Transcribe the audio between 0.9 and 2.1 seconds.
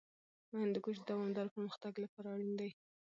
د دوامداره پرمختګ